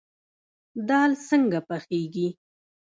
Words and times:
دال 0.87 1.11
څنګه 1.27 1.59
پخیږي؟ 1.67 2.27